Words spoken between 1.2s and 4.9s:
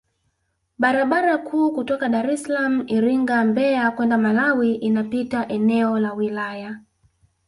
kuu kutoka Daressalaam Iringa Mbeya kwenda Malawi